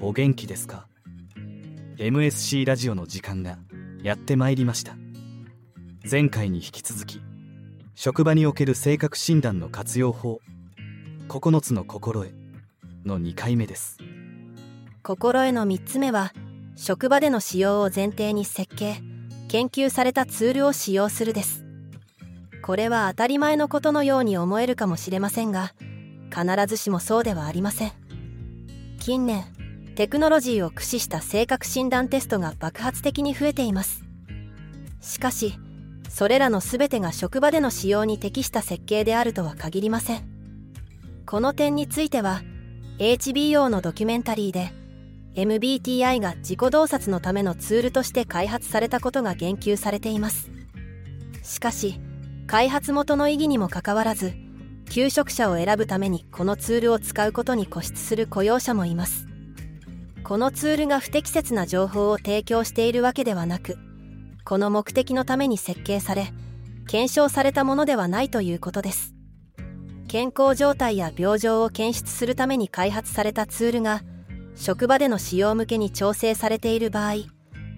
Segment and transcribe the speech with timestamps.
[0.00, 0.86] お元気ですか
[1.98, 3.58] ？MSC ラジオの時間が
[4.02, 4.96] やってまいりました。
[6.08, 7.20] 前回に引き続き
[7.96, 10.40] 職場における性格診断の活用法
[11.28, 12.32] 9つの心得
[13.04, 13.98] の2回目です。
[15.02, 16.32] 心得の3つ目は
[16.76, 19.02] 職場での使用を前提に設計
[19.48, 21.64] 研究されたツールを使用するです。
[22.62, 25.72] これは当たり前のことのように思えるかもしれませんが
[26.30, 27.92] 必ずしもそうではありません。
[28.98, 29.44] 近年
[29.94, 34.04] テクノロジーを駆使した性格診断テストが爆発的に増えています。
[35.00, 35.54] しかし
[36.08, 40.28] それらの全てが職場での使用に適した設計であるとは限りません。
[41.24, 42.42] この点については
[42.98, 44.72] HBO のドキュメンタリーで
[45.34, 50.50] MBTI が自己洞察のためのツールとして開発されたことが言及されています。
[51.42, 52.00] しかし
[52.46, 54.34] 開発元の意義にもかかわらず
[54.90, 59.26] 求職者を選ぶためにこのツールを使うことに固執する雇用者もいます。
[60.24, 63.78] このツールが不適切な情報を提供しているわけではなく
[64.44, 66.32] この目的のために設計され
[66.88, 69.14] 検証されたものではないということです。
[70.08, 74.02] 健康状態や病状を検出するために開発されたツールが
[74.54, 77.14] 職場での使用向けに調整されている場合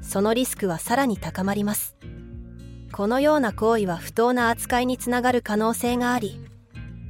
[0.00, 1.96] そのリスクはさらに高まります。
[2.92, 6.41] このような行為は不当な扱いにつながる可能性があり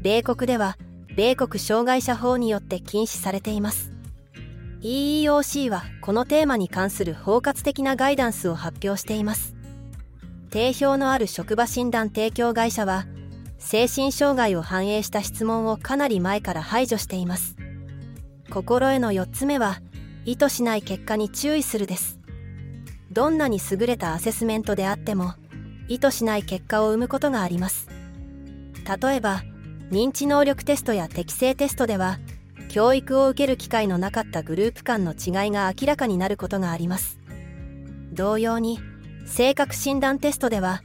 [0.03, 0.77] 米国では
[1.15, 3.93] 米国障害者法によって禁止されています。
[4.81, 9.55] EEOC はこのテーマに関する包括的なガイダンスを発表しています。
[10.51, 13.07] 定評のある職場診断提供会社は
[13.59, 17.57] 精神障害を反映した質問をかなり前から排除しています。
[18.51, 19.83] 心得の4つ目は
[20.25, 22.19] 意図しない結果に注意するです。
[23.13, 25.35] どんなに優れたアセスメントであっても
[25.87, 27.87] 意図しない結果を生むことがあります。
[29.01, 29.45] 例えば
[29.93, 32.19] 認知能力テストや適性テストでは
[32.71, 37.21] 教育を受ける機会のなかったグループ間の違いが明らかになることがあります。
[38.11, 38.81] 同様に
[39.27, 40.83] 性格診断テストでは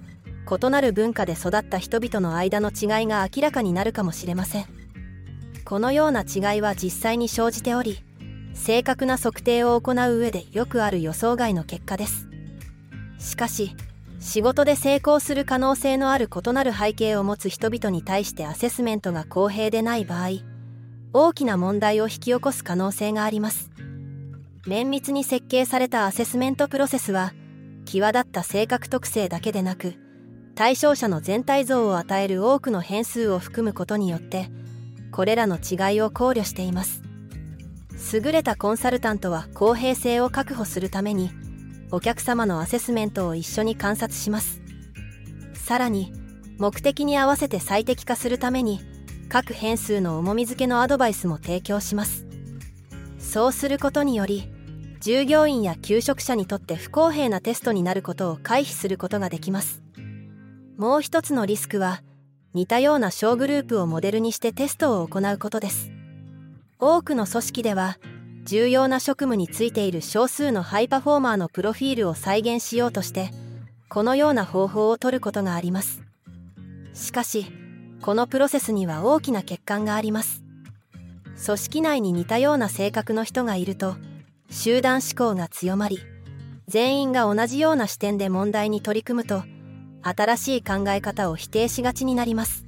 [0.62, 4.66] 異なる文化で育った人々の間の違いが明らかになるかもしれません。
[5.63, 8.03] このような違いは実際に生じており
[8.53, 12.28] 正確な測定を行う上でよくある予想外の結果です。
[13.19, 13.73] しかし
[14.19, 20.29] 仕事で成功する可能性のある異なる背景を持つ人々に対してアセスメントが公平でない場合
[21.13, 23.72] 大きな問題を引き起こす可能性があります。
[24.66, 27.33] 綿密に設計されたアセスメントプロセスは
[27.85, 29.95] 際立った性格特性だけでなく
[30.55, 34.49] 対象者の全体像を与える多くの変数を含むことによって
[35.11, 37.01] これらの違いを考慮しています。
[38.13, 41.31] 優れたコンサルタントは公平性を確保するために
[41.91, 44.61] お客様のアセスメントを一緒に観察します。
[45.53, 46.13] さらに
[46.57, 48.79] 目的に合わせて最適化するために
[49.29, 52.25] 各変数の重み付けのアドバイスも提供します。
[53.19, 54.49] そうすることにより
[54.99, 59.81] 従業員や求職者にとって不公平なテストになることを回避することができます。
[60.77, 62.01] もう一つのリスクは
[62.53, 65.91] 似たような小グループをモデルにしてテストを行うことです。
[66.79, 67.97] 多くの組織では
[68.47, 73.30] 重要な職務についている少数のハイパフォーマーのプロフィールを再現しようとして
[73.90, 76.02] このような方法を取ることがあります。
[76.94, 77.46] しかし
[78.02, 80.46] このプロセスには大きな欠陥があります。
[81.46, 83.97] 組織内に似たような性格の人がいると
[84.50, 86.00] 集団思考が強まり
[86.69, 89.44] 全員が同じような視点で問題に取り組むと
[90.03, 92.66] 新しい考え方を否定しがちになります。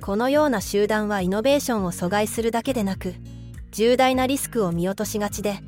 [0.00, 3.14] このような集団はイノベーションを阻害するだけでなく
[3.70, 5.58] 重大なリスクを見落としがちで悲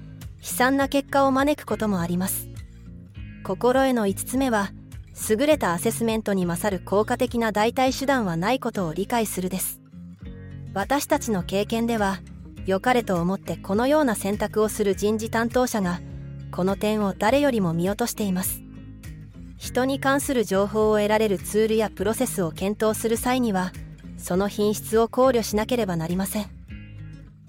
[0.40, 2.48] 惨な結果を招くこともあります。
[3.44, 4.70] 心得の5つ目は
[5.28, 9.80] 優れたアセスメントに勝る効果的な代替手段はないことを理解するです。
[10.72, 12.20] 私たちの経験では
[12.66, 16.00] 良かれと思ってこのような選択をする人事担当者が
[16.52, 18.62] この点を誰よりも見落としています。
[19.56, 23.72] 人に関する情報を得られるツールやプロセスを検討する際には
[24.16, 26.59] その品質を考慮しなければなりません。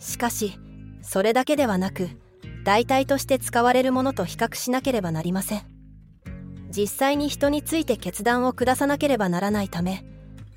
[0.02, 0.60] しかし
[1.02, 2.10] それだけではなく
[2.66, 5.62] 代替として使われるものと比較しなければなりません。
[6.70, 10.06] 実際に人について決断を下さなければならないため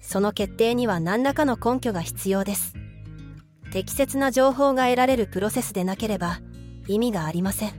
[0.00, 2.74] その決定には何らかの根拠が必要です。
[3.72, 6.40] 適切な情報が得られるプロセスでなければ
[6.86, 7.72] 意味がありません。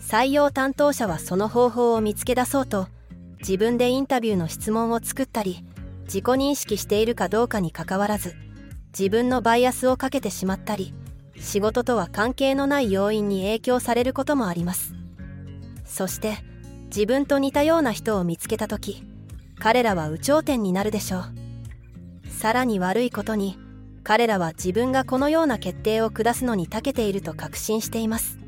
[0.00, 2.88] 採用担当者はその方法を見つけ出そうと
[3.40, 5.64] 自分でインタビューの質問を作ったり
[6.04, 8.34] 自己認識しているかどうかにかかわらず
[8.98, 10.94] 自分のバイアスをかけてしまったり
[11.38, 14.94] 仕事とは関係のない要因に影響されることもあります。
[15.84, 16.38] そして
[16.86, 19.04] 自分と似たような人を見つけた時
[19.58, 21.24] 彼らは有頂天になるでしょう。
[22.28, 23.58] さらに悪いことに
[24.02, 28.38] 彼らは自分がこのような決定を下すのに長けていると確信しています。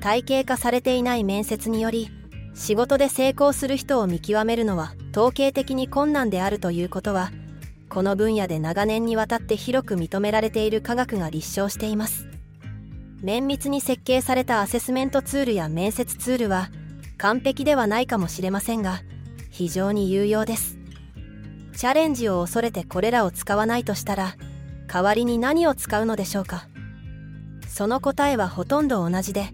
[0.00, 2.10] 体系化されていない面接により
[2.54, 7.30] 仕事で成功する人を見極めるのは統計的に困難であるということは
[7.88, 12.26] この分野で長年にわたって広く認められている科学が立証しています。
[13.22, 16.70] 綿密に設計されたアセスメントツールや面接ツールは
[17.16, 19.00] 完璧ではないかもしれませんが
[19.50, 20.78] 非常に有用です。
[21.76, 24.36] チャレンジを恐れてこれらを使わないとしたら
[24.86, 26.68] 代わりに何を使うのでしょうか。
[27.66, 29.48] その答えはほとんど同じで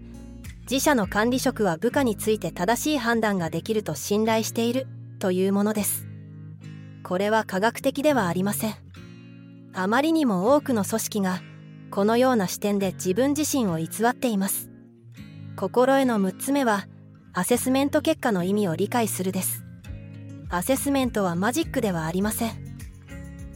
[0.69, 4.87] 自社の管理職は部下について正しい判断ができると信頼している
[5.19, 6.07] というものです。
[7.07, 8.73] これは科学的ではありません。
[9.75, 11.39] あまりにも多くの組織が
[11.91, 14.71] このような視点で自分自身を偽っています。
[15.55, 16.87] 心得の6つ目は
[17.31, 19.63] アセスメント結果の意味を理解するです。
[20.49, 22.77] アセスメントはマジックではありません。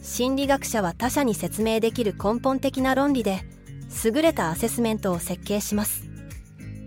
[0.00, 3.40] 心理学者は他者に説明できる根本的な論理で
[4.04, 6.04] 優れたアセスメントを設計します。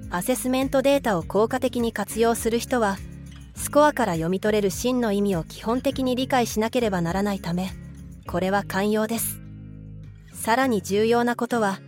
[0.10, 2.96] アセスメントデータを効果的に活用する人は
[3.56, 7.72] スコアから読み取れる真の意味を基本的に理解しなければならないため
[8.28, 9.42] これは寛容です。
[10.34, 11.80] さらに重要なことは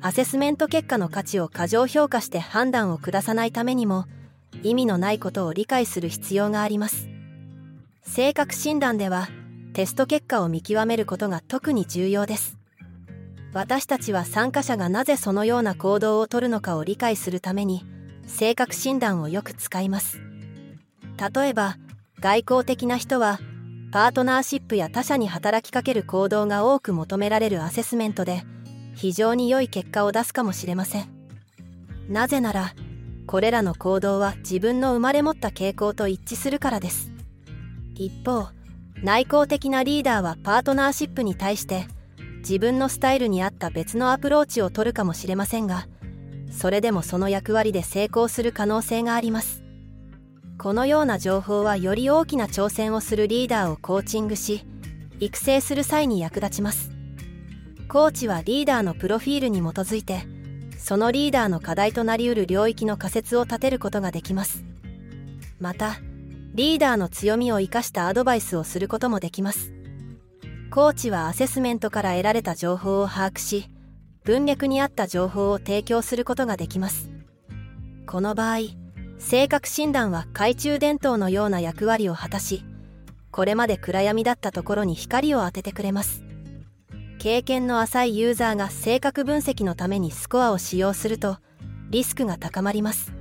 [0.00, 4.06] アセスメント結果の価値を過剰評価して判断を下さないためにも
[4.62, 7.08] 意味のないことを理解する必要があります。
[8.02, 9.28] 性格診断では
[9.72, 12.58] テスト結果を見極めることが特に重要です。
[13.54, 17.84] 私たちは参加者がなぜそのような行動をとるのかを理解するために
[18.26, 20.31] 性格診断をよく使います。
[21.18, 21.76] 例えば
[22.20, 23.38] 外交的な人は
[23.92, 28.42] パートナーシップや他者に働きかける行動が多く求められるアセスメントで
[28.94, 31.08] 非常に良い結果を出すかもしれません。
[32.08, 32.74] なぜなら
[33.26, 37.12] これらの行動は自分の生まれ持った傾向と一致するからです。
[37.94, 38.48] 一方
[39.02, 41.86] 内向的なリーダーはパートナーシップに対して
[42.38, 45.86] 自分のスタイルに合った別のアプローチを取るかもしれませんが
[46.50, 49.61] それでもその役割で成功する可能性があります。
[50.62, 54.64] このような情報はより大きな挑戦をするリーダーをコーチングし
[55.18, 56.92] 育成する際に役立ちます。
[57.88, 60.22] コーチはリーダーのプロフィールに基づいて
[60.78, 64.62] そのリーダーの課題となりうる領域の仮説を立てることができます。
[65.58, 65.96] また
[66.54, 69.72] リーダーの強みを生かしたアドバイスをすることもできます。
[70.70, 73.68] コーチはアセスメントから得られた情報を把握し
[74.22, 77.10] 文脈に合った情報を提供することができます。
[78.06, 78.81] この場合
[79.22, 82.64] 性格診断は懐中電灯のような役割を果たし
[83.30, 86.22] これまで暗闇だったところに光を当ててくれます。
[87.18, 91.38] 経験の浅いユーザーが性格分析のためにスコアを使用すると
[91.88, 93.14] リスクが高まります。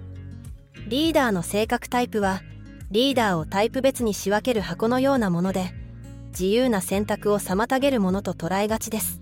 [0.88, 2.42] リーダーの性格タイプは
[2.90, 5.72] リーダーをタイプ別に仕分ける箱のようなもので
[6.32, 9.22] 自由な選択を妨げるものと捉えがちです。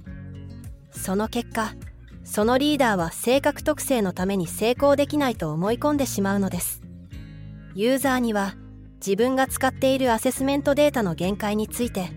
[0.91, 1.75] その結果
[2.31, 6.83] そのリーダーは性格特性のために成功できないと思い込んでしまうのです。
[7.73, 8.53] ユーザーには
[9.03, 12.11] 自分が使っているアセスメントデータの限界について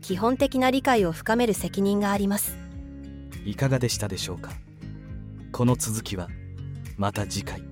[0.00, 2.56] 基本的な理解を深める責任があります。
[3.44, 4.52] いかがでしたでしょうか？
[5.52, 6.28] この続きは
[6.96, 7.67] また次回。